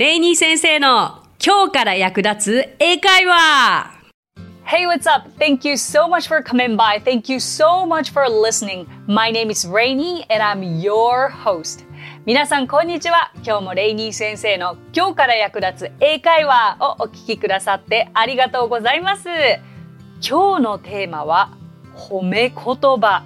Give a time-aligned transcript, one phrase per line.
[0.00, 3.92] レイニー先生の今日から役立つ英会話
[4.64, 5.28] Hey, what's up?
[5.38, 7.02] Thank you so much for coming by.
[7.04, 8.86] Thank you so much for listening.
[9.06, 11.84] My name is Rainy and I'm your host.
[12.24, 13.30] 皆さん、こんにちは。
[13.44, 19.28] 今日もレイニー先生の今日から役立つ英会話をお聞きくださってありがとうございます。
[20.26, 21.50] 今日のテーマは
[21.94, 23.22] 褒め言葉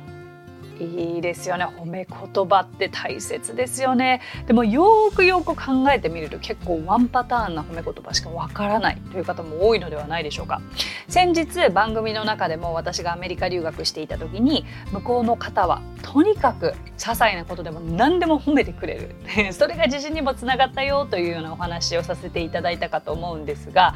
[0.81, 1.65] いいですよね。
[1.65, 4.21] 褒め言葉って大切ですよね。
[4.47, 10.61] でもよくよく考えてみると結構ワンパターンな褒め言葉しかわからないという方も多いのではないでしょうか。
[11.09, 19.15] 先日番組の中でも私がアメリカ留学していた時に向こうの方はとにかく些細なことでも何でも褒めてくれる。
[19.53, 23.95] それが自信にもつながったよというようなお話をさせていただいたかと思うんですが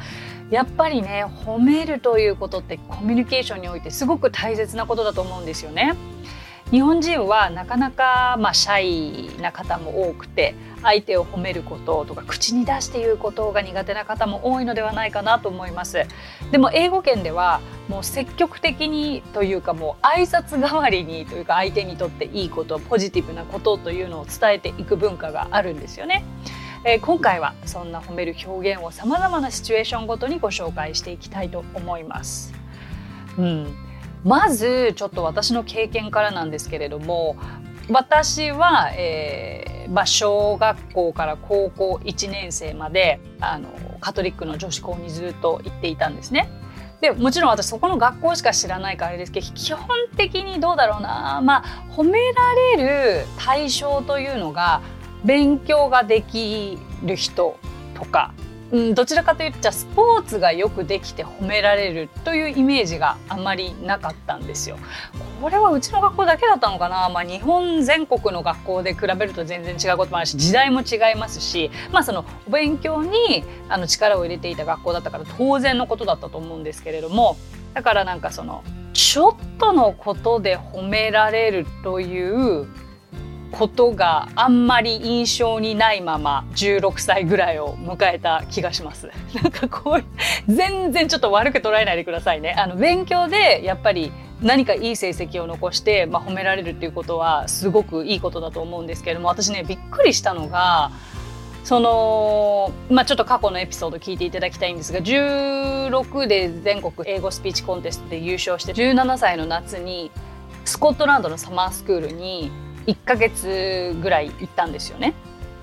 [0.51, 5.95] やっぱりね褒めるということってコミュニケーションにおいてすごく大切なことだと思うんですよね。
[6.71, 16.05] 日本人はなかなか、まあ、シャイな方も多くて相手を褒めることとか口に出して言うことが苦手な方も多いのではないかなと思います。
[16.53, 26.23] でも英語圏ではもう積極的にというかもう挨拶代わりにというか相手にとっていいことポジティブなことというのを伝えていく文化があるんですよね。
[26.85, 32.53] えー、今回はそんな褒める表現をさまざまなシチュエーションごとにご紹介していきたいと思います。
[33.39, 33.88] うん、
[34.25, 37.37] まずちょっと私の経験からなんですけれども
[37.91, 43.69] 私は、えーまあ、小学校から高校1年生まであの
[44.01, 46.51] カトリックの女子校にずっと行っていたんですね。
[47.01, 54.83] でもちろん私そこの学校しか知らないからあれですけど基本的にどうだろうなまあ褒められる対象というのが
[55.25, 57.57] 勉強ができる人
[57.95, 58.35] とか
[58.71, 64.77] うん、どちらかというとスポーツがよくできて褒められるというイメージがあまりなかったんですよ。
[65.41, 77.37] これはうちの学校だけだったのかな、まあ、日本全国の学校で比べると全然違うこともあるし時代も違いますし、まあ、そのお勉強にあの力を入れていた学校だったから当然のことだったと思うんですけれども
[77.73, 82.67] だからなんかそのちょっとのことで褒められるという
[83.51, 89.09] ことがあんまり印象にないまま16歳ぐらいを迎えた気がします。
[89.43, 90.05] なんかこう
[90.53, 92.55] 全然ちょっと悪く捉えないでくださいね。
[92.59, 100.93] あの勉強でやっぱり何かいい成績を残して、まあ、褒められるっていうことはすごくいいことだと思うんですけれども私ねびっくりしたのが
[101.65, 110.11] そのまあちょっと過去のエピソード聞いていただきたいんですが16で全国英語スピーチコンテストで優勝して17歳の夏に
[110.65, 112.53] スコットランドのサマースクールに
[112.89, 115.15] 1ヶ月ぐらい行ったんですよね。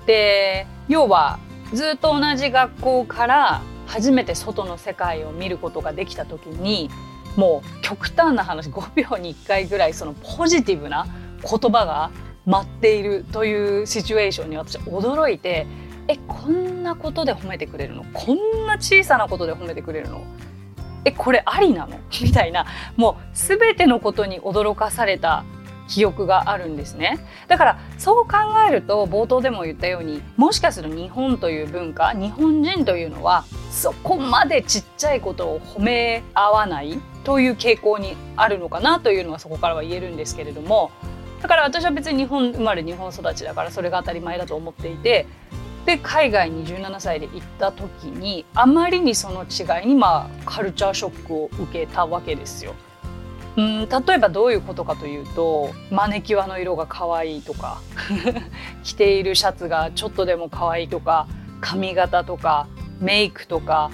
[0.06, 1.38] で要は
[1.74, 6.88] ずっと同じ学校から初めて外の世界を見ることができた時に
[7.36, 11.06] もう極端な話5秒に1回ぐらいそのポジティブな
[11.42, 12.10] 言葉が
[12.46, 15.66] 待っているというシチュエーションに私驚いて
[16.06, 18.04] えこんなことで褒めてくれるの？
[18.12, 20.22] こんな小さなことで褒めてくれるの？
[21.04, 21.98] えこれありなの？
[22.22, 22.66] みたいな
[22.96, 25.44] もう全てのことに驚かされた
[25.88, 28.36] 記憶があるんですねだからそう考
[28.68, 40.90] えると冒頭でも言ったようにもしかすると日本という文化日本人というのはそこまでちっちゃいことを褒め合わないという傾向にあるのかなというのはそこからは言えるんですけれども
[41.42, 45.26] だから私は別に日本生まれ日本育ちだからそれが当たり前だと思っていて
[45.84, 52.74] で海外に17歳で行った時にあまりにその違いにまあカルチャーショックを受けたわけですよ。
[53.56, 57.80] うん例えばどういうことかというとマネキュアの色が可愛いとか
[58.84, 61.26] 着ているシャツがちょっとでも可愛いとか
[61.60, 62.66] 髪型とか
[63.00, 63.90] メイクとか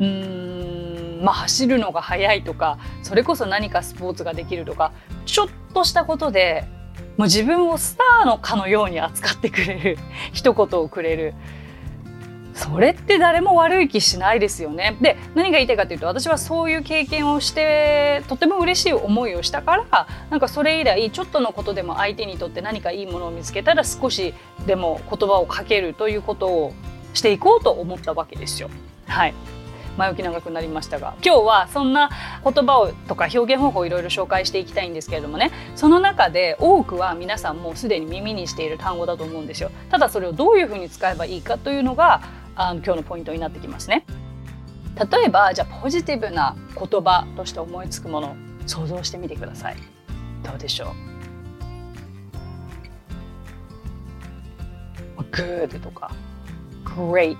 [0.00, 4.92] うんまあ走るのが速いとかそれこそ何かスポーツができるとか
[5.26, 6.64] ちょっとしたことで
[7.16, 9.98] もう自分をスターのかのように扱ってくれる
[10.32, 11.34] 一言をくれる。
[12.54, 14.96] それって誰も悪い気しないですよね。
[15.00, 24.34] で何が言いたいかというと私はそういう経験をしてとても嬉しい思いをしたからなんかそれ以来ちょっとのことでも相手にとって何かいいものを見つけたら少し
[24.66, 26.72] でも言葉をかけるということを
[27.14, 28.70] していこうと思ったわけですよ。
[29.06, 29.34] はい
[29.96, 32.10] 前置き長くなりましたが今日はそんな
[32.42, 42.22] 言葉をとか表現方法をいろいろ紹介していきたいんですけれどもねその中で多くは皆さんもうすでに耳にしている単語だと思うんですよただそれをどういうふうに使えばいいかというのが
[42.56, 44.04] あの今日のポイントになってきますね。
[45.10, 49.76] 例えばじゃあポジティブな言葉として思いつくもの想像してみてください。
[50.44, 50.92] どうでしょ
[55.18, 56.10] う ?good とか
[56.84, 57.36] great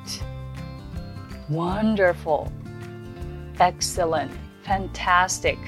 [1.50, 2.46] wonderful
[3.58, 4.30] excellent
[4.64, 5.58] fantastic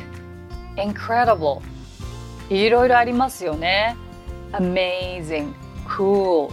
[0.76, 1.60] incredible
[2.48, 3.96] いろいろありますよね。
[4.52, 5.52] amazing
[5.86, 6.50] cool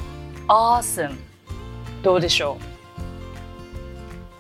[0.47, 1.15] awesome
[2.03, 2.70] どうでしょう？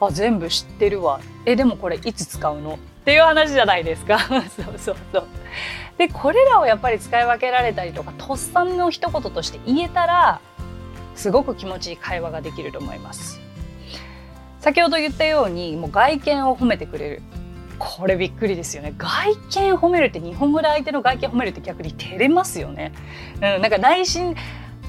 [0.07, 1.19] あ全部知ってるわ。
[1.45, 2.73] えでもこれいつ使うの？
[2.73, 4.19] っていう話じゃないですか。
[4.29, 4.43] そう
[4.77, 5.27] そうそう。
[5.97, 10.39] でこれらをやっぱり使い分けられたりとかとっさの一言として言えたら
[11.15, 13.39] すごく気持ちいい会話ができると思います。
[14.59, 17.21] 先ほど言ったようにもう外見を褒めてくれる。
[17.79, 18.93] これびっくりですよね。
[18.95, 22.91] 外見褒めるって日本語で相手の外見褒めるって逆に照れますよね、
[23.37, 24.35] うん、なんか内心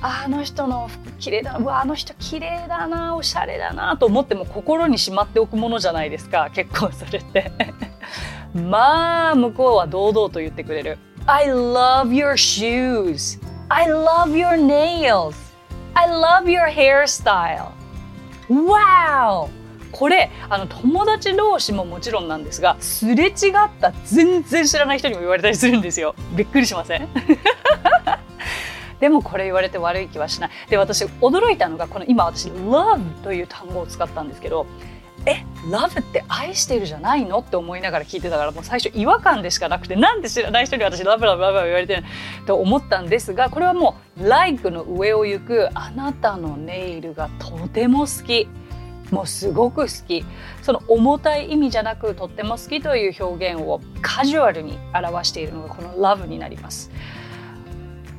[0.02, 1.58] あの人の服綺麗だな。
[1.58, 3.14] うわあの人綺麗だな。
[3.14, 3.96] おしゃれだな。
[3.96, 6.50] と思っても心にしまっておくものじゃないですか。
[6.52, 7.52] 結構それって。
[8.54, 10.98] まあ向こうは堂々と言ってくれる。
[11.26, 13.40] I love your shoes.
[13.68, 15.34] I love your nails.
[15.94, 17.68] I love your hairstyle.
[18.50, 19.48] Wow!
[19.92, 23.32] これあの友達同士ももちろんなんですがすれ違っ
[23.80, 26.14] た全然知らない人にも言われたりするんですよ。
[26.34, 27.08] びっくりしません？
[29.02, 30.50] でもこれ言われて悪い気はしない。
[30.70, 34.64] で私驚いたのがこの今私 love という単語を使ったんですけど
[35.26, 42.04] え love って愛してるじゃないのって思いながら聞いてたからもう最初違和感でしかなくてなんで知らない人に私 love love love 言われてる
[42.46, 48.48] と思ったんですがこれはもう like の上を行くあなたのネイルがとても好き。
[49.10, 50.24] もうすごく好き。
[50.62, 56.90] その重たい意味じゃなくとっても好きという表現をカジュアルに表しているのがこの love になります。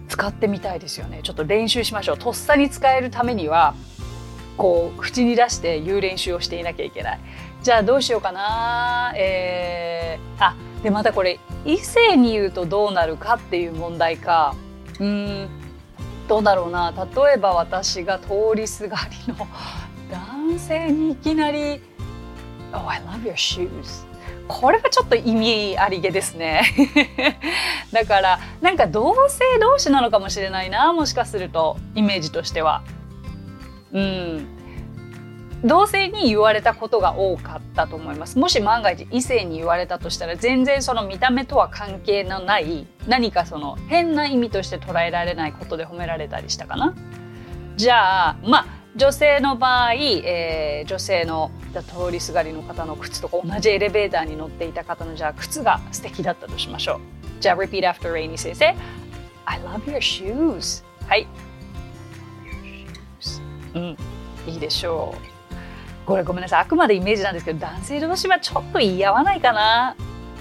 [0.08, 1.22] 使ってみたいですよね。
[1.24, 2.18] ちょっと練習しましょう。
[2.18, 3.74] とっさに使えるためには
[4.58, 7.20] こう口に出して言う練習をしていなきゃいけない。
[7.62, 9.14] じゃあどうしようかな。
[9.16, 14.56] えー、あでまたこれ異性に言うとどうなるかっていう問題か。
[15.00, 15.48] うん
[16.28, 16.92] どうだろうな。
[16.92, 18.98] 例えば私が通りすが
[19.28, 19.48] りの
[20.12, 21.82] 男性にいきなり
[22.72, 24.06] 「Oh, I love your shoes」
[24.48, 26.64] これはちょっと意味ありげですね。
[27.92, 32.84] だからなんか同性同士なのかもしれないなもしかするとイメージとしては。
[33.94, 34.48] うん。
[35.64, 38.38] 同性に言われたことが多かったと思います。
[38.38, 46.94] もし万が一異性に言われたとしたら全然その見た目とは関係のない何かその変な意味として捉えられないことで褒められたりしたかな。
[47.78, 51.50] じゃあまあ女性の場合、えー、女性の
[51.82, 57.42] 通りすがりの方の靴とか同じエレベーターに乗っていた方のじゃあ靴が素敵だったとしましょう。
[57.42, 58.76] じゃあ repeat after Rainy 先生。
[59.46, 60.84] I love your shoes.
[61.08, 61.28] はい。
[63.74, 63.98] うん、
[64.46, 66.06] いいでしょう。
[66.06, 66.62] これごめんなさい。
[66.62, 69.96] あくまでイメージなんですけど男性同士はちょっと言い合わないかな。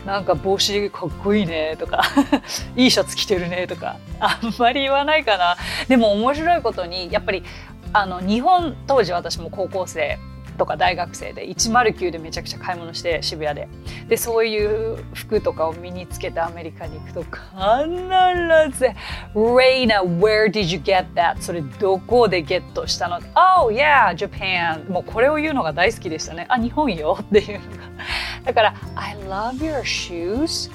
[0.05, 2.03] なんか帽子かっこいいねとか。
[2.77, 3.97] いいシャツ着てるねとか。
[4.19, 5.57] あんまり言わないかな。
[5.89, 7.45] でも面白いことにやっぱり
[7.93, 10.19] あの日本当時私も高校生
[10.59, 13.69] とか大学生で109でめちゃくちゃ買い物して渋谷で。
[14.09, 18.87] でそういう服とかを身につけてアメリカに行くと必ず
[19.35, 24.91] 「Reina, where did you get that?」それどこでゲットしたの ?Oh yeah, Japan.
[24.91, 26.47] もうこれを言うのが大好きでしたね。
[26.49, 27.19] あ日本よ？
[27.21, 27.83] っていうのが。
[28.45, 30.71] だから「I love your shoes.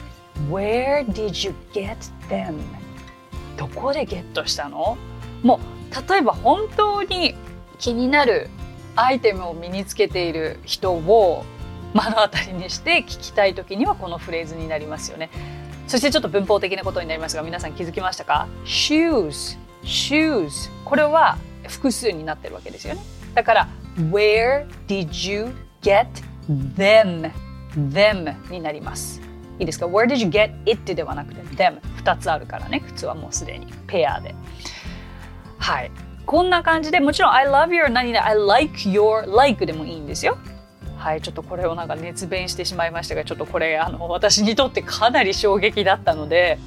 [0.50, 1.98] Where did you get
[2.30, 2.56] them?」
[3.58, 4.98] どこでゲットしたの？
[5.44, 5.60] も
[5.92, 7.36] う例えば本当に
[7.80, 8.50] 気になる
[8.98, 11.46] アイテムを身につけている人を
[11.94, 15.30] 目の当たりにして聞きたい時にはこのフレーズになりますよね。
[15.88, 23.02] そしてちょっと文法的なことになりますが皆さん気づきましたか ?shoes, shoes これは複数になってるわけですよね。
[23.36, 23.68] だから
[24.12, 26.08] Where did you get
[26.76, 27.32] them?
[27.76, 29.22] them になります。
[29.60, 30.96] いいですか ?Where did you get it?
[30.96, 32.82] ではなくて them 2つあるからね。
[32.82, 34.36] 靴はもうすでにペアで。
[35.60, 35.92] はい。
[36.28, 40.38] こんな感じでもちろん I love your 何々 I like your like でもいいんですよ。
[40.98, 46.60] はい、ちょっとこれをなんか熱弁してしまいましたがちょっとこれあの私にとってかなり衝撃だったので、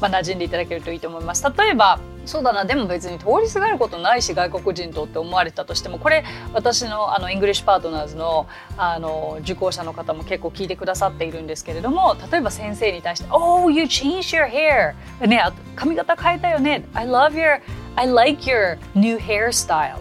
[0.00, 1.44] まあ、馴染んでいただけるといいと思います。
[1.44, 8.46] 例えばそうだなでも別に通りすがることないし外国人とって思われたとしてもこれ私のあのイングリッシュパートナーズの
[8.78, 14.94] あの受講者の方も結構聞いてくださっているんですけれども例えば先生に対して「Oh, you changed your hair!」
[15.26, 15.42] ね
[15.74, 17.60] 髪型変えたよね「I love your
[17.94, 19.98] I like your new hairstyle.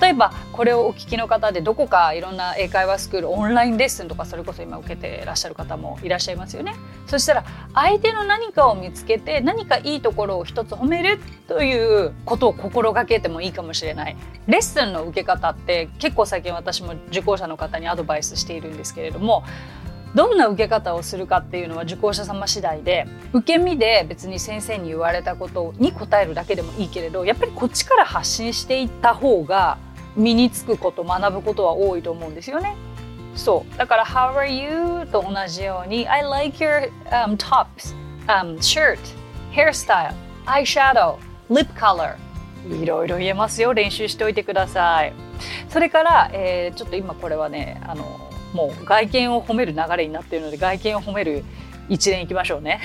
[0.00, 6.74] 例えばこれをお聞きの方でどこかいろんな英会話スクールオンラインレッスンとかそれこそ今受けてらっしゃる方もいらっしゃいますよね。
[7.06, 14.16] そしたら相手の何かを見つけて何かいいところを一つ褒めるということを心がけてもいいかもしれない。
[14.46, 19.44] レッスンの受け方って結構最近私も受講者の方にアドバイスしているんですけれども
[20.14, 29.78] どんな受け方をするかっていうのは受講者様次第で受け身で別に先生に言われたことに答えるだけでもいいけれどやっぱりこっちから発信していった方が
[30.14, 32.76] 身につくこと学ぶことは多いと思うんですよね。
[33.34, 37.94] そうだから「How are you?」と同じように「I like your、um, tops、
[38.26, 38.98] um, shirt
[39.52, 40.12] hairstyle
[40.44, 41.16] eyeshadow
[41.50, 42.16] lip color」
[42.82, 45.12] いろいろ言えますよ練習しておいてください。
[45.70, 48.21] それから、えー、ちょっと今これはねあの
[48.52, 51.44] もう外見を褒める流れになっているので外見を褒める
[51.88, 52.80] 一連いきましょうね。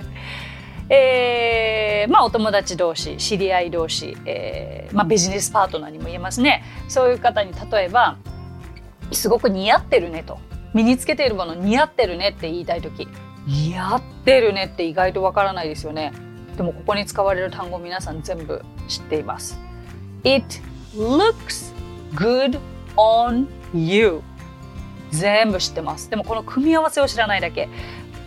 [0.90, 6.62] えー、まあお友達同士知り合い同士、えーまあ、ビジネスパートナーにも言えますね。
[6.88, 8.16] そういう方に例えば
[9.12, 10.38] 「すごく似合ってるね」と。
[10.74, 13.06] 身につけているもの似合ってるねって言いたい時。
[13.46, 16.12] 似合ってるねって意外とわからないですよね。
[16.56, 19.58] でもここに使われる単語皆さん全部知っています。
[20.24, 20.44] It
[20.96, 21.72] looks
[22.14, 22.58] good
[22.96, 24.22] on you.
[25.18, 27.68] 全部知ってますでもこの組み合わせを知らないだけ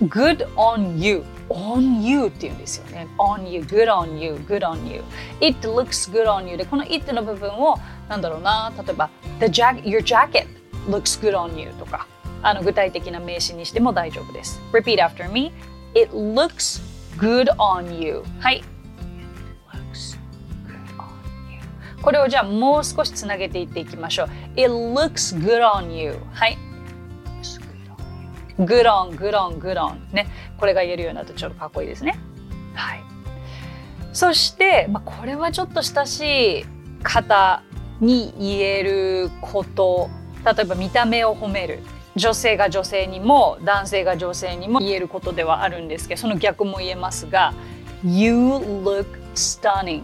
[0.01, 5.03] good on you on you って言うんですよね on you good on you good on you
[5.41, 7.77] it looks good on you でこの it の部分を
[8.09, 10.45] なんだろうな例えば the jack your jacket
[10.87, 12.07] looks good on you とか
[12.43, 15.51] あの具体的な名詞にしても大丈夫です repeat after me
[15.95, 16.81] it looks
[17.17, 18.63] good on you はい
[22.01, 26.57] これをじゃあもう少しつなげていっていきましょう it looks good on you はい
[28.59, 30.27] good on, good on, good on ね。
[30.57, 32.19] これが言えるようになるとちょっとかっこいいですね。
[32.73, 33.03] はい。
[34.13, 36.21] そして、まあ、これはちょっと親し
[36.61, 36.65] い
[37.03, 37.61] 方
[37.99, 40.09] に言えること。
[40.45, 41.79] 例えば見た目を褒める。
[42.15, 47.53] 女性が女性にも男性が女性にも言えることではあるんですけどその逆も言えますが
[48.03, 50.01] You look stunning、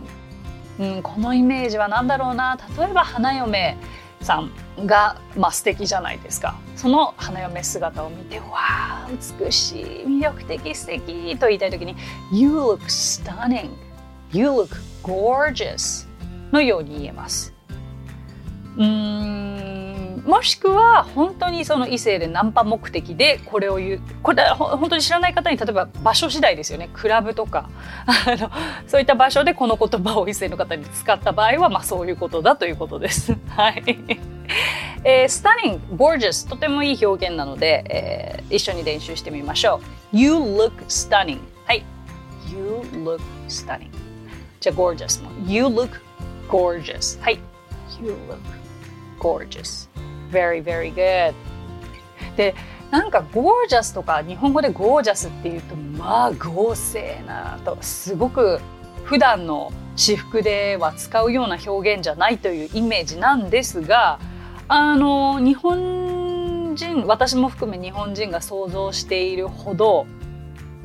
[0.79, 2.57] うん、このイメージは何だろうな。
[2.77, 3.77] 例えば花嫁
[4.22, 4.51] さん。
[4.86, 6.56] が、まあ、素敵じゃないですか。
[6.75, 9.08] その花嫁姿を見てわあ
[9.42, 11.96] 美しい魅力的素敵と言いたい時に
[12.32, 13.70] You look stunning.
[14.32, 14.70] You look
[15.03, 16.08] gorgeous.
[16.51, 17.53] のように言えます。
[18.77, 26.89] うんもしくは本当にその異性でナンパ目的でこれを言うこれ本当に知らない方に例えば場所次第ですよね。
[26.94, 27.70] クラブとか。
[28.08, 28.50] あの
[28.88, 33.36] そういった場所でこの言葉を異性の方に使った場合は、まあ、そういうことだということです。
[33.50, 34.33] はい。
[35.04, 39.82] えー、stunning, gorgeous とてもいい表現なので、えー、一緒に練習してみましょ
[40.14, 40.18] う。
[40.18, 41.40] You look stunning.
[41.66, 41.84] はい。
[42.50, 43.90] You look stunning.
[44.60, 45.30] じゃあ gorgeous も。
[45.48, 45.90] You look
[46.50, 47.22] gorgeous.
[47.22, 47.40] はい。
[48.02, 48.40] You look
[49.20, 49.90] gorgeous.
[50.32, 51.34] Very very good.
[52.36, 52.56] で
[52.92, 58.60] なんかゴージャスとか日本語でゴージャスっていうとまあ豪勢なとすごく
[59.04, 64.20] 普段の私服では使うような表現じゃないというイメージなんですが
[64.67, 70.08] あの日本人私も含め日本人が想像しているほど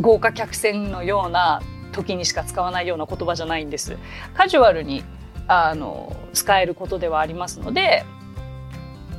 [0.01, 3.97] 豪華客船のような時にしか使わないような言葉じゃないんです。
[4.35, 5.03] カジュアルに
[5.49, 8.05] あの使えることではありますので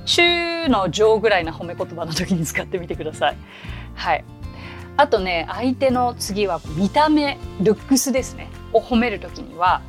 [0.06, 3.38] 週の上ぐらいな褒め言葉の時に使ってみてください。
[3.96, 4.26] はい。
[4.98, 8.50] あとね、相手の次は見た目、ルックスですね。
[8.74, 9.82] を褒める時には、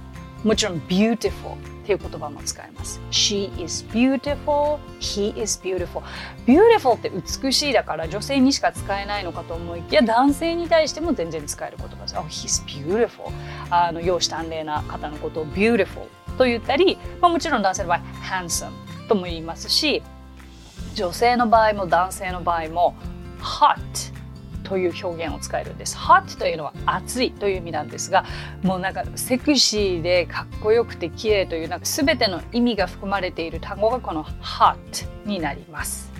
[0.44, 1.56] もちろん beautiful
[1.94, 3.00] っていう言葉も使えます。
[3.10, 6.02] She is beautiful, he is beautiful.
[6.46, 12.16] beautiful って美しいだから女性にしか使えないのかと思いきや男性に対しても全然使える言葉です。
[12.16, 13.32] Oh, he's beautiful.
[13.70, 16.06] あの、容姿端麗な方のことを beautiful
[16.38, 18.70] と言ったり、まあ、もちろん男性の場合 handsome
[19.08, 20.02] とも言いますし
[20.94, 22.94] 女性の場合も男性の場合も
[23.40, 24.09] hot
[24.70, 25.96] という表現を使えるんです。
[25.96, 28.24] hot というのは熱いという意味なんですが、
[28.62, 34.78] もうなんかセクシーでかっこよくて綺麗というなんか全ての意味が含まれている単語がこの hot
[35.26, 36.12] になります。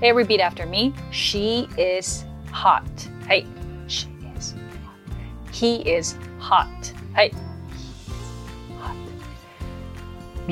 [0.00, 0.92] Hey, repeat after me.
[1.12, 1.68] She
[1.98, 2.82] is hot.
[3.28, 3.46] はい。
[3.86, 5.52] She is hot.
[5.52, 6.66] He is hot.
[7.14, 7.32] はい。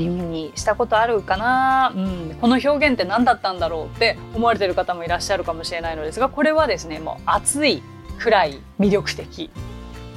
[0.09, 7.83] 耳にしたことあるかな、うん、この表現って何だったんだろうって思われてる方もいらっしゃるかもしれないのですがこれはですねもう熱い
[8.19, 9.51] くらい魅力的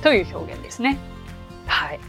[0.02, 0.98] という表現ですね。
[1.66, 2.00] はい、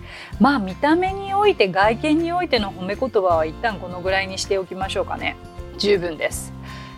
[0.41, 5.37] まあ見た目において外見においての褒め言葉は一旦このぐらいにしておきましょうかね。
[5.79, 6.53] 十分です。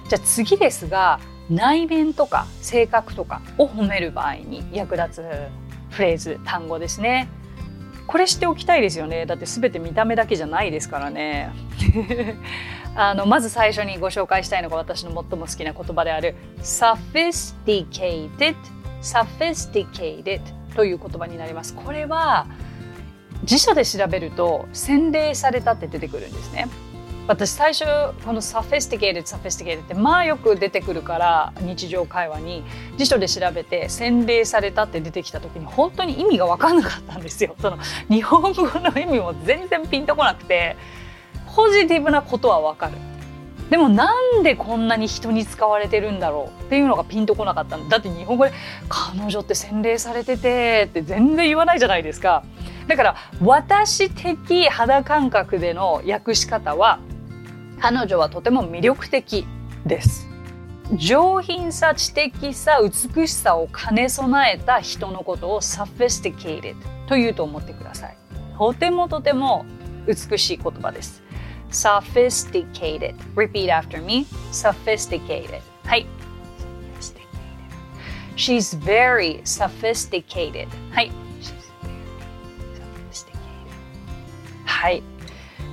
[0.09, 5.25] じゃあ次ですが内面とか性格とかを褒める場合に役立つ
[5.91, 7.29] フレーズ単語ですね。
[8.07, 9.27] これしておきたいですよね。
[9.27, 11.51] だって全て見た目だけじゃないですからね。
[12.95, 18.57] あのまず最初にご紹介したいのが私の最も好きな言葉である sophisticated
[19.03, 20.41] sophisticated
[20.75, 21.75] という言葉になります。
[21.75, 22.47] これは
[23.45, 26.69] 辞書で調べると洗礼されたって出てくるんですね。
[27.29, 27.85] 私最初
[28.25, 32.65] この sophisticated sophisticated ってまあよく出てくるから日常会話に
[32.97, 37.57] 辞書で調べて洗礼されたって出てきた時に本当に意味が分かんなかったんですよ。
[37.61, 37.79] その
[38.09, 40.77] 日本語の意味も全然ピンとこなくて
[41.55, 42.93] ポジティブなことは分かる。
[43.71, 48.53] でもなんでこんなに人に使われてるんだろうっていうのがピンとこなかったんだって日本語で
[48.89, 52.45] 「彼女って洗礼されてて」って全然言わないじゃないですか。
[52.87, 57.01] だから私的肌感覚での訳し方は
[57.81, 59.47] 彼女はとても魅力的
[59.85, 60.29] です
[60.95, 66.77] 上品さ知的さ美しさを兼ね備えた人のことを sophisticated
[67.09, 68.17] というと思ってください
[68.57, 69.67] とてもとても
[70.07, 71.23] 美しい言葉です
[71.71, 76.07] sophisticated repeat after me sophisticated はい
[78.37, 81.11] She's very sophisticated はい
[84.65, 85.03] はい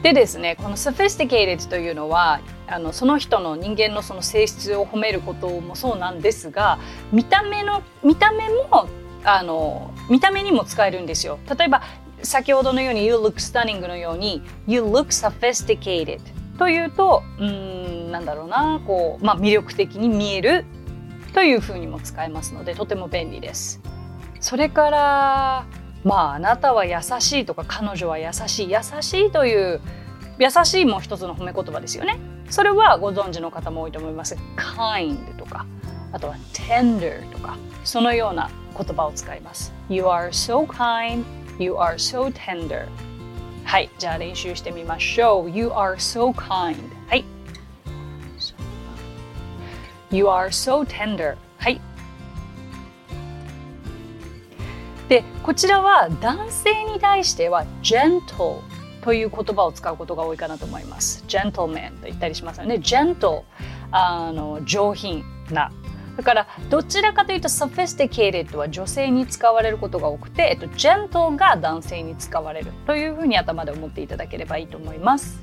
[0.04, 6.78] でですねこの sophisticated というのはあのその人の人間のその性質を褒めることもそうなんですが
[7.12, 8.90] 見た目の見た目も
[9.24, 11.40] あの見た目にも使えるんですよ。
[11.58, 11.82] 例えば
[12.22, 16.20] 先ほどのように You look stunning のように You look sophisticated
[16.58, 20.66] というとうんなんだろうなこう、まあ、魅力的に見える
[21.34, 23.82] というふうにも使えますのでとても便利です。
[24.42, 25.66] それから
[26.04, 29.82] まああなたは優しいとか彼女は優しい優しいという
[30.40, 32.18] 優しいも一つの褒め言葉ですよね。
[32.50, 34.36] それはご存知の方も多いと思います。
[34.58, 35.66] kind とか、
[36.12, 39.72] あとは tender とか、そのような言葉を使います。
[39.90, 41.24] You are so kind,
[41.60, 42.88] you are so tender.
[43.64, 45.52] はい、じゃあ練習してみましょう。
[45.52, 46.76] You are so kind.
[47.08, 47.26] はい。
[50.12, 51.36] You are so tender.
[51.58, 51.80] はい。
[55.10, 58.62] で、こちらは男性に対しては gentle
[59.04, 61.24] という言葉を使うことが多いかなと思います。
[61.28, 62.76] gentleman と言ったりしますよね。
[62.76, 63.44] gentle
[63.92, 65.72] あの上品な。
[66.16, 75.42] だからどちらかというと sophisticated は女性に使われることが多くて、えっと、gentle が男性に使われるというふうに頭で思っていただければいいと思います。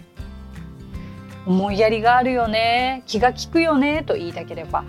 [1.46, 4.84] 思いやりがあるよね、気が利くよねと言いたければ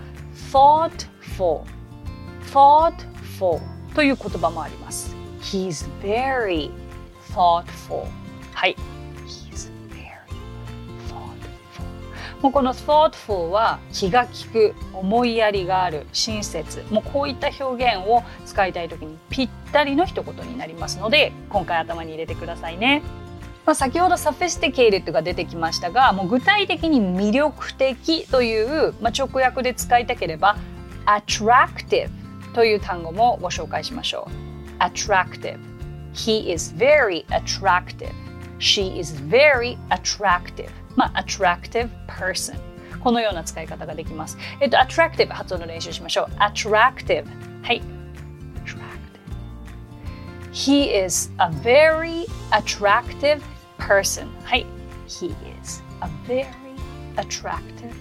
[0.52, 1.64] thoughtful
[2.52, 3.60] thoughtful
[3.94, 5.14] という言葉もあります。
[5.40, 6.70] He's very
[7.32, 8.06] thoughtful
[8.54, 8.76] はい。
[9.26, 10.02] He's very
[11.08, 12.42] thoughtful.
[12.42, 16.84] もうこの thoughtful は気が利く、思いやりがある、親切。
[16.90, 23.02] もうこういった表現を使いたい時にぴったりの一言になりますので、今回頭に入れてくださいね。
[23.64, 30.56] まあ、先ほど sophisticated が出てきましたが、もう具体的に魅力的という、まあ、直訳で使いたければ
[31.06, 32.10] attractive
[32.54, 34.52] という単語もご紹介しましょう。
[34.82, 35.58] attractive.
[36.12, 38.12] He is very attractive.
[38.58, 40.70] She is very attractive.
[40.96, 42.58] まあ、attractive person.
[43.02, 44.38] このような使い方ができます。
[44.60, 46.34] えっと、attractive 発音の練習しましょう。
[46.38, 47.24] attractive。
[47.62, 47.82] はい。
[48.64, 48.82] attractive.
[50.52, 53.40] He is a very attractive
[53.78, 54.28] person.
[54.44, 54.66] はい。
[55.08, 56.46] He is a very
[57.16, 57.92] attractive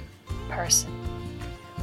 [0.50, 1.01] person.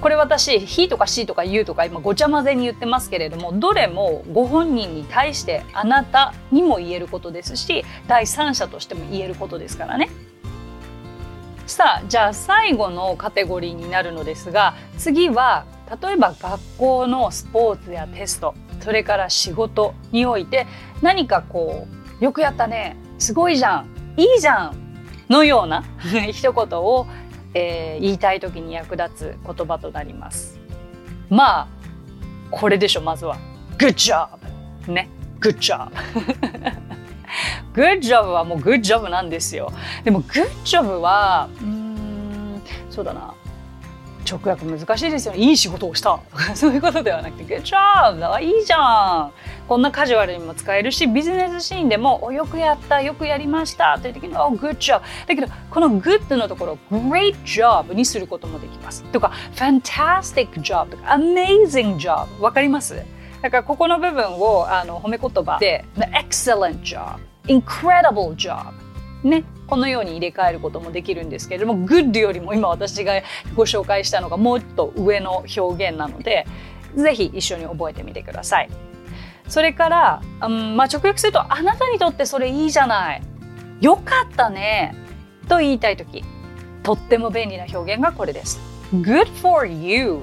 [0.00, 10.08] これ私「he」とか「she」とか「you」とか今ごちゃ混ぜに言ってますけれどもどれもご本人に対してあなたにも言えることですし第三者としても言えることですからね。
[11.66, 15.66] さあじゃあ最後のカテゴリーになるのですが次は
[16.02, 20.66] 例えば学校のスポーツやテストそれから仕事において
[21.02, 21.86] 何かこ
[22.20, 24.76] うよくやったねすごいじゃんいいじゃん
[25.28, 25.84] のような
[26.32, 27.06] 一言を
[27.58, 30.58] えー、言いたい時に役立つ言葉となります。
[31.28, 31.68] まあ
[32.50, 33.36] これでしょまずは。
[33.76, 34.90] Good job!
[34.90, 35.08] ね。
[35.40, 35.90] Good job!
[37.74, 39.72] Good job はもう Good job なんですよ。
[40.04, 43.34] でも Good job はうんそうだな
[44.30, 45.38] 直訳難しいですよね。
[45.40, 46.18] いい仕事をした。
[46.54, 48.40] そういうことではなくて Good job!
[48.40, 49.32] いいじゃん。
[49.68, 53.98] こんなカジュアルにも使えるしビジネスシーンでもおよくやったよくやりました。
[54.00, 55.00] という時に Oh good job!
[55.26, 59.02] だけどこの good のところ great job にすることもできます。
[59.04, 62.96] とか fantastic job とか amazing job わかります？
[63.42, 68.72] だからここの部分をあの褒め言葉で excellent job incredible job
[69.24, 73.14] ねこのように入れ替えることもできるんですけれども good よりも今私が
[73.54, 76.46] ご紹介したのがもっと上の表現なので
[76.96, 78.70] ぜひ一緒に覚えてみてください。
[79.46, 83.22] それから、うんまあ、直訳すると「あなたにとってそれいいじゃない」
[83.80, 84.94] 「よかったね」
[85.48, 86.22] と言いたい時
[86.82, 88.60] とっても便利な表現がこれです。
[88.94, 90.20] Good for you.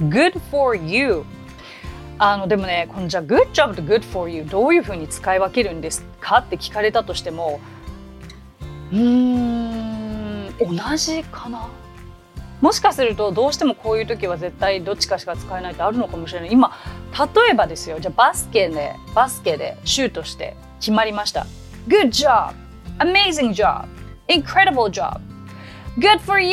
[0.00, 1.24] Good for you.
[2.18, 6.38] あのでもねこのじゃあ Good job と Good for you どういうふうに使い分けるんですか？
[6.38, 7.60] って聞かれたとしても
[8.92, 11.68] うん同じかな
[12.60, 16.72] もしかするとどうしてもこういう時は絶対どっちかしか使えないってあるのかもしれない今
[17.12, 21.46] 例えばですよじゃあバスケでバスケでシュートして決まりました
[21.86, 22.54] Good job!
[22.98, 23.86] Amazing job!
[24.28, 25.20] Incredible job!
[25.98, 26.52] Good for you!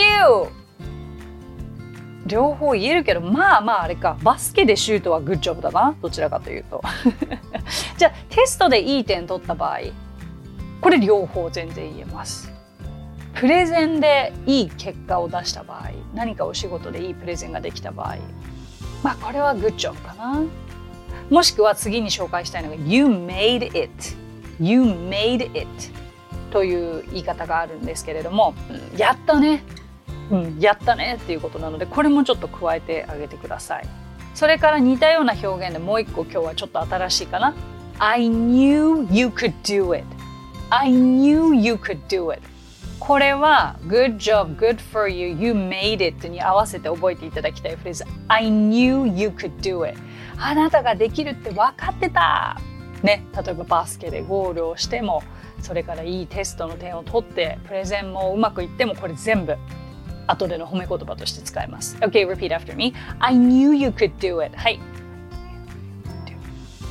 [2.26, 6.82] 両方言えるけどまあまああれかバスケでシュートはグッジョブだなどちらかというと
[7.98, 9.80] じゃあテストでいい点取った場合
[10.86, 12.54] これ両方全然言えます。
[13.34, 18.17] プレゼンでいい結果を出した場合何かお仕事でいいプレゼンができた場合
[19.02, 20.43] まあこれはグッジョブかな。
[21.32, 23.89] もしくは次に紹介したいのが You made it
[24.60, 25.67] You made it
[26.52, 28.54] という言い方があるんですけれども、
[28.95, 29.63] やったね。
[30.30, 33.88] うん、やったねっていうことなのでこれもちょっと加えてあげてください。
[34.36, 37.56] それから似たような表現でもう一個今日はちょっと新しいかな。
[37.98, 40.06] I knew you could do it
[40.69, 42.41] I knew you could do it
[42.99, 49.88] これは Good job, good for you, you made it に合わせて覚えていただきたいフレーズ I knew you could do
[49.88, 49.99] it
[50.38, 52.60] あなたができるって分かってた
[53.04, 55.21] ね、例えばバスケでゴールをしても
[55.62, 59.56] それからいいテストの点を取ってプレゼンもうまくいってもこれ全部
[60.28, 61.97] 後での褒め言葉として使います。
[61.97, 62.95] Okay, repeat after me.
[63.19, 64.58] I knew you could do it.
[64.58, 64.80] はい。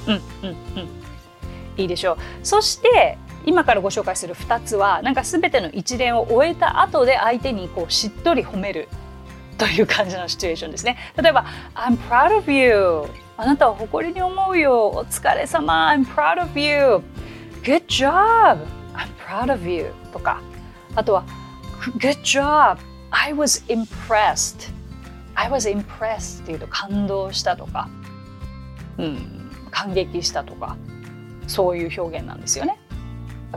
[0.06, 0.88] うんうんうん。
[1.76, 2.16] いいでしょう。
[2.44, 8.88] そして今からご紹介する2つはなんか全ての一連を終えた後で相手にこうしっとり褒める
[9.58, 10.96] という感じのシチュエーションですね。
[11.20, 13.04] 例えば「I'm proud of you」
[13.36, 14.88] あなたは誇りに思うよ。
[14.88, 15.88] お疲れ様。
[15.88, 17.02] I'm proud of you
[17.62, 18.58] Good job
[18.94, 20.40] I'm proud of you とか。
[20.94, 21.24] あとは
[21.98, 22.78] Good job
[23.10, 24.72] I was impressed
[25.34, 27.88] I was impressed っていうと感動したとか、
[28.98, 30.76] うん、感激したとか。
[31.46, 32.78] そういう表現なんですよね。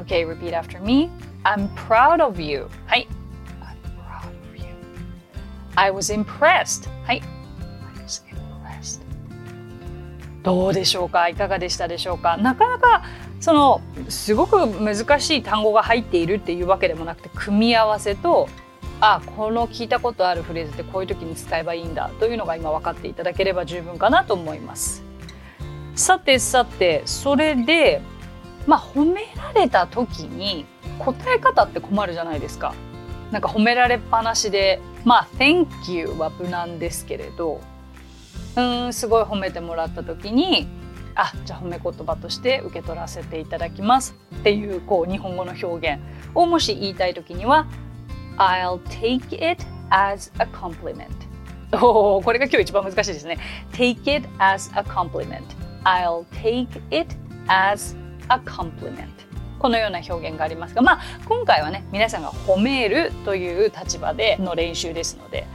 [0.02, 1.10] Okay, repeat after me.
[1.44, 2.68] I'm proud of you.
[2.86, 3.08] はい。
[3.62, 4.66] I'm proud of you.
[5.76, 6.90] I was impressed.
[7.06, 7.22] はい。
[7.22, 9.02] I was impressed.
[10.44, 11.28] どうでしょうか？
[11.30, 12.38] いかがでしたでしょうか？
[12.38, 13.04] なかなか
[13.40, 18.50] そのすごく難しい単語が入っているっていうわけでもなくて組み合わせと
[19.00, 25.04] あこの聞いたことあるフレーズってこういう時に使えばいいんだというのが今分かっていただければ十分かなと思います。
[25.96, 28.02] さてさてそれで
[28.68, 30.66] まあ褒められた時に
[31.00, 32.76] 答え方って困るじゃないですか。
[33.32, 37.60] なんか褒められっぱなしでまあ「Thank you」は無難ですけれど
[38.56, 40.68] うんすごい褒めてもらった時に
[41.16, 46.02] あじゃあ褒め言葉として受け取らせていただきますっていうこう日本語の表現
[46.36, 47.68] をもし言いたい時には
[48.38, 51.08] I'll take it as a compliment.
[51.74, 53.38] おこれが今日一番難しいですね。
[53.74, 55.44] Take it as a compliment.
[55.84, 57.14] I'll take it
[57.48, 58.07] as a compliment.
[59.60, 65.48] このような表現がありますが、まあ、今回はね、皆さんが褒めるという立場での練習ですので、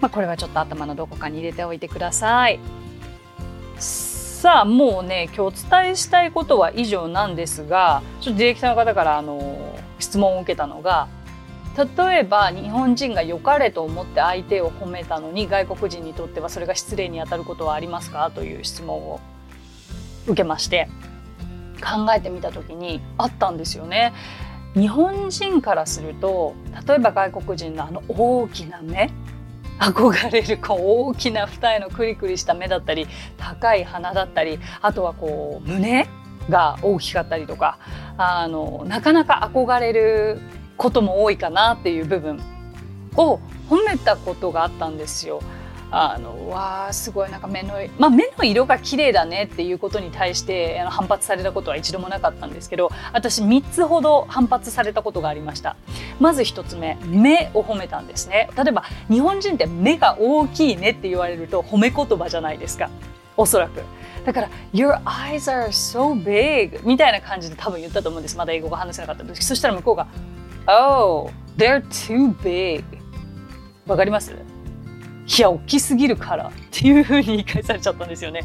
[0.00, 2.58] まあ、これはちょっと頭のどこかに入れておいてください。
[3.76, 11.06] さあ、もうね、今日お伝えしたいことは以上なんですが、ちょっとディレクターの方からあの質問を受けたのが、
[11.96, 18.30] 例えば日本人が良かれと思って相手を褒めたのに外国人にとってはそれが失礼にあたることはありますか？
[18.30, 19.20] という質問を
[20.26, 20.88] 受けまして
[21.82, 24.12] 考えてみた時にあったんですよね。
[24.74, 26.54] 日本人からすると
[26.86, 29.10] 例えば外国人のあの大きな目
[29.78, 36.08] 憧れるこう大きな二重のクリクリした目だったり高い鼻だったりあとはこう胸
[36.48, 37.78] が大きかったりとか
[38.16, 40.40] あのなかなか憧れる
[40.76, 42.40] ことも多いかなっていう部分
[43.16, 45.40] を褒めたことがあったんですよ。
[45.94, 55.76] あのわあすごいなんか目の、まあ、目の色が綺麗だねっていうことに対してあの反発されたことは一度もなかったんですけど私3つほど反発されたことがありました。
[56.18, 58.48] まず1つ目目を褒めたんですね。
[58.56, 62.88] 例えば日本人って目が大きいねって言われると褒め言葉じゃないですか。
[63.36, 63.82] おそらく。
[64.24, 68.36] だから「Your eyes are so big」みたいな感じで多分言ったと思うんです。
[68.38, 70.06] まだ英語が話せなかった時そしたら向こうが
[70.66, 72.84] 「Oh they're too big」
[73.86, 74.32] わかります？
[75.26, 78.44] いや大きすぎるからっていうふうに言い返されちゃったんですよね。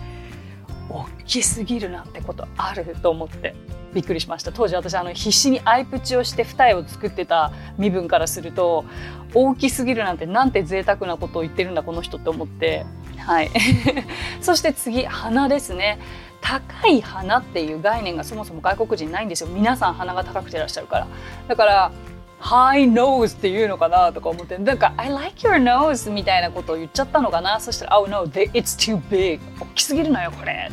[0.90, 3.56] 大きすぎるなんてことあると思って。
[3.94, 4.52] びっくりしました。
[4.52, 8.86] 当時私あの必死にアイプチをして二重を作ってた身分からすると
[9.34, 12.86] 大きすぎるなんてなんて贅沢なことを言ってるんだこの人って思って。
[13.18, 13.50] はい。
[14.40, 16.00] そして次鼻ですね。
[16.42, 19.50] 高い鼻っていう概念がそもそも外国人ないんですよ。
[19.50, 21.08] 皆さん鼻が高くてらっしゃるから。
[21.48, 21.92] だから
[22.40, 27.60] high nose っていうのかなとか思ってなんか I like your nose みたいなことを言っちゃったのかな。
[27.60, 29.40] そしたら Oh no it's too big.
[29.60, 30.72] 大きすぎるのよこれ。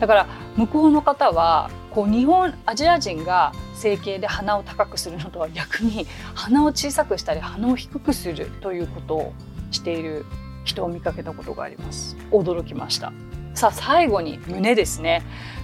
[0.00, 9.32] だから向こうの方はこう日本アジア人が整形で鼻を高くするのとは逆に鼻を小さくしたり鼻を低くするということを
[9.70, 10.26] している
[10.64, 12.16] 人を見かけたことがあります。
[12.32, 13.12] 驚きました。
[13.54, 15.22] さあ最後に胸ですね。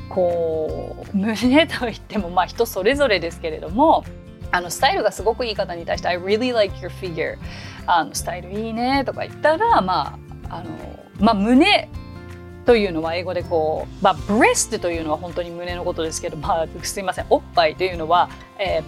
[0.09, 4.05] こう胸といってもまあ人それぞれですけれども
[4.53, 7.39] あのスタイルがすごくいい方に対して I really like your figure.
[7.87, 10.71] あのスタイルいいねとか言ったらまああの
[11.19, 11.89] まあ胸
[12.67, 18.83] というのは英語でこう、まあ、ブレストというのは本当に胸のことですけど、まあ、すいませんおっぱいというのは、え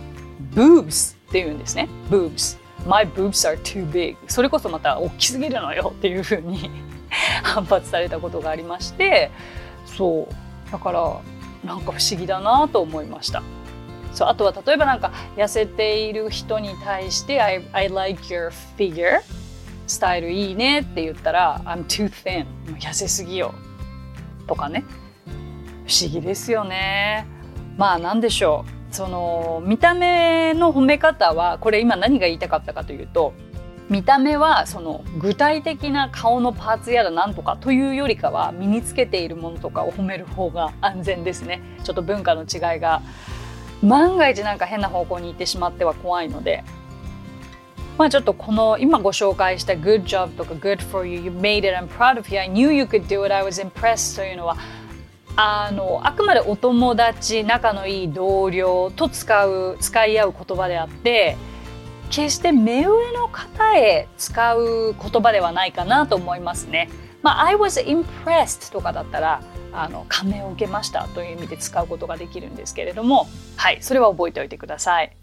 [0.52, 1.88] ー、boobs っていうんですね。
[2.10, 2.58] boobs.
[2.86, 4.16] My boobs are too big.
[4.28, 6.70] それこそまた大きすぎるのよっていうふうに
[7.42, 9.30] 反発されたことがありまして
[9.86, 10.70] そう。
[10.70, 11.20] だから
[11.64, 13.42] なんか不思議だなと思いました。
[14.12, 19.20] そうあとは例えばなんか痩せている人に対して「I, I like your figure」
[19.86, 22.46] スタイルいいねって言ったら「I'm too thin」
[22.78, 23.54] 痩せすぎよ。
[24.46, 24.84] とかね。
[25.86, 27.26] 不思議ですよね。
[27.76, 28.94] まあ何でしょう。
[28.94, 33.32] その見た目の褒め方はこれ今何が言いたかったかというと
[33.88, 41.62] 見た目はその具体的な顔のパーツやらなんとかというよりかは身につけているものとかを褒める方が安全ですね。
[41.84, 43.02] ちょっと文化の違いが
[43.82, 46.64] 万が一なんか変な方向に行ってしまっては怖いので
[47.98, 52.72] まあちょっとこの今ご紹介した Good job とか Good for you, you made it, I'm proud of you, I knew
[52.72, 54.56] you could do it, I was impressed というのは
[55.36, 61.36] あのあくまでお友達仲のいい同僚と使う使い合う言葉であって
[62.10, 66.90] 決して目上の方へ使う言葉ではないかなと思いますね。
[67.22, 75.16] まあ、I was impressed とかだったらあの感銘を受けましたという意味で使うことができるんですけれどもはいそれは覚えておいてください。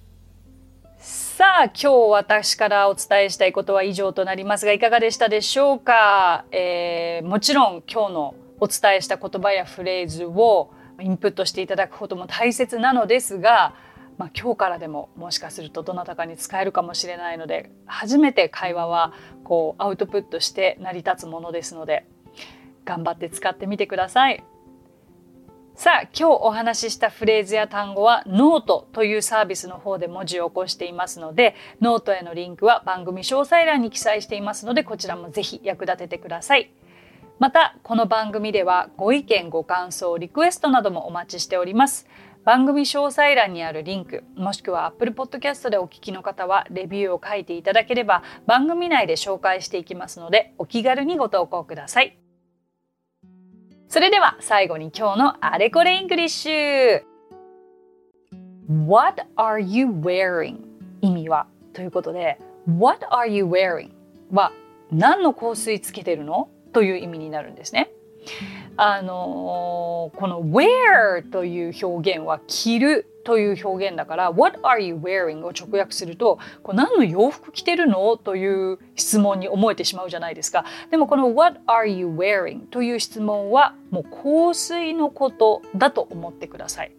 [0.98, 13.74] さあ今日私からお伝えしたいことは以上となりますがいかがでしたでしょうか、えー、もちろん今日のお伝えした言葉やフレーズをインプットしていただくことも大切なのですが、
[14.20, 19.14] まあ、今日からでももしかするとどなたかに使えるかもしれないので初めて会話は
[19.46, 22.06] こうアウトプットして成り立つものですので
[22.84, 24.44] 頑張って使ってみてください。
[25.74, 36.74] さあ今日お話ししたフレーズや単語はノートというサービスの方で文字を起こしていますのでノートへのリンクは番組詳細欄に記載していますのでこちらもぜひ役立ててください。
[37.40, 42.06] またこの番組ではご意見ご感想リクエストなどもお待ちしております
[42.46, 52.18] 番組詳細欄にあるリンクもしくは Apple Podcast でお聞きの方はレビューを書いていただければ番組内で紹介していきますのでお気軽にご投稿ください
[53.88, 57.02] それでは最後に今日のあれこれイングリッシュ
[58.88, 60.58] What are you wearing?
[61.02, 63.92] 意味はということで What are you wearing?
[64.32, 64.52] は
[64.92, 66.50] 何の香水つけてるの？
[66.72, 67.90] という意味になるんですね。
[68.82, 75.40] あのこの wear という表現は着るという表現だから What are you wearing?
[75.44, 78.16] を直訳するとこれ何の洋服着てるの？
[78.16, 80.64] という質問に思えてしまうじゃないですか。
[80.92, 82.68] でもこの What are you wearing?
[82.68, 86.94] という質問はもう香水のことだと思ってください。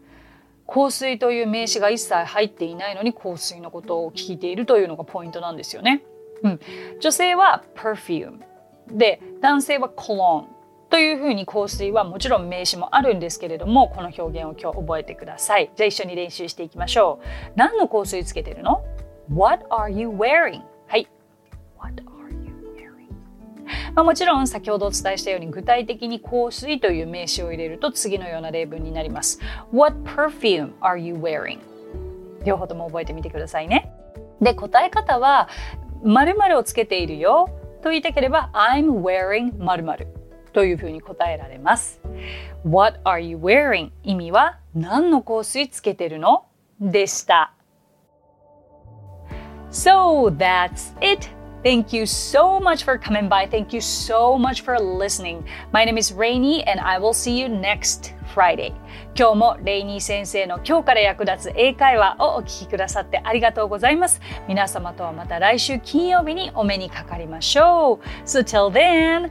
[0.66, 6.05] 香水という名詞が一切入っていないのに香水のことを聞いているというのがポイントなんですよね、
[6.43, 6.61] うん、
[7.01, 8.38] 女性は perfume
[8.93, 10.60] で男性はコロン
[10.90, 15.70] というふうに香水はもちろん名詞もあるんですけれどもこの表現を今日覚えてください。
[15.76, 17.53] じゃあ一緒に練習していきましょう。
[17.55, 18.85] 何の香水つけてるの
[19.33, 20.62] ？What are you wearing?
[20.88, 21.09] はい。
[21.79, 23.07] What are you wearing?
[23.94, 29.38] まあ、もちろん先ほどお伝えしたように具体的に香水という名詞を入れると次のような例文になります。
[29.72, 31.61] What perfume are you wearing?
[32.44, 33.92] 両方とも覚えてみてくださいね。
[34.40, 35.48] で答え方は
[36.03, 37.48] 〇〇をつけているよ
[37.83, 40.19] と言いたければ I'm wearing 〇〇。
[40.53, 42.01] というふうに答えられます。
[42.65, 43.91] What are you wearing?
[44.03, 46.47] 意味は何の香水つけてるの
[46.81, 47.55] でした。
[49.71, 51.29] So that's it.
[51.63, 53.47] Thank you so much for coming by.
[53.47, 55.45] Thank you so much for listening.
[55.73, 58.73] My name is Rainy and I will see you next Friday.
[59.15, 64.23] 今日もレイニー先生の今日から役立つ英会話をお聞きくださってありがとうございます。
[64.49, 68.25] 皆様とはまた来週金曜日にお目にかかりましょう。
[68.25, 69.31] So till then,